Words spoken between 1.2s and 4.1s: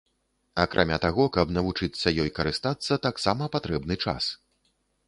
каб навучыцца ёй карыстацца, таксама патрэбны